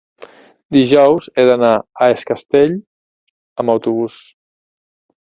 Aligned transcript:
Dijous 0.75 1.25
he 1.35 1.43
d'anar 1.49 1.73
a 2.05 2.07
Es 2.13 2.25
Castell 2.29 2.73
amb 3.65 3.73
autobús. 3.75 4.17